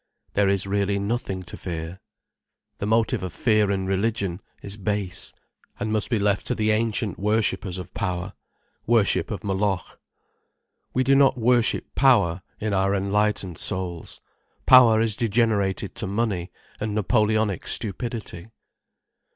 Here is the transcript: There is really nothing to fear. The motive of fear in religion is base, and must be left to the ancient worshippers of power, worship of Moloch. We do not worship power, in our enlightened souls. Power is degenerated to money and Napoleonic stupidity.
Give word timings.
There 0.33 0.49
is 0.49 0.65
really 0.65 0.97
nothing 0.97 1.43
to 1.43 1.55
fear. 1.55 1.99
The 2.79 2.87
motive 2.87 3.21
of 3.21 3.33
fear 3.33 3.69
in 3.69 3.85
religion 3.85 4.41
is 4.63 4.75
base, 4.75 5.31
and 5.79 5.93
must 5.93 6.09
be 6.09 6.17
left 6.17 6.47
to 6.47 6.55
the 6.55 6.71
ancient 6.71 7.19
worshippers 7.19 7.77
of 7.77 7.93
power, 7.93 8.33
worship 8.87 9.29
of 9.29 9.43
Moloch. 9.43 9.99
We 10.91 11.03
do 11.03 11.13
not 11.13 11.37
worship 11.37 11.93
power, 11.93 12.41
in 12.59 12.73
our 12.73 12.95
enlightened 12.95 13.59
souls. 13.59 14.19
Power 14.65 15.01
is 15.01 15.15
degenerated 15.15 15.93
to 15.97 16.07
money 16.07 16.51
and 16.79 16.95
Napoleonic 16.95 17.67
stupidity. 17.67 18.47